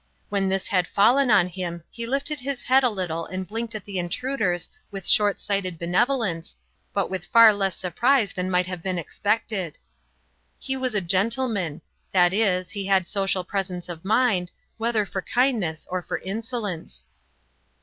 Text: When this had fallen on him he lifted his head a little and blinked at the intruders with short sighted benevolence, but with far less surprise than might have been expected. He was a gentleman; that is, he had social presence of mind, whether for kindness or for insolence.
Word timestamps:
When 0.29 0.49
this 0.49 0.69
had 0.69 0.87
fallen 0.87 1.29
on 1.29 1.47
him 1.47 1.83
he 1.91 2.07
lifted 2.07 2.39
his 2.39 2.63
head 2.63 2.83
a 2.83 2.89
little 2.89 3.27
and 3.27 3.45
blinked 3.47 3.75
at 3.75 3.85
the 3.85 3.99
intruders 3.99 4.67
with 4.89 5.07
short 5.07 5.39
sighted 5.39 5.77
benevolence, 5.77 6.55
but 6.91 7.11
with 7.11 7.25
far 7.27 7.53
less 7.53 7.75
surprise 7.77 8.33
than 8.33 8.49
might 8.49 8.65
have 8.65 8.81
been 8.81 8.97
expected. 8.97 9.77
He 10.57 10.75
was 10.75 10.95
a 10.95 11.01
gentleman; 11.01 11.83
that 12.13 12.33
is, 12.33 12.71
he 12.71 12.87
had 12.87 13.07
social 13.07 13.43
presence 13.43 13.89
of 13.89 14.03
mind, 14.03 14.51
whether 14.79 15.05
for 15.05 15.21
kindness 15.21 15.85
or 15.87 16.01
for 16.01 16.17
insolence. 16.17 17.05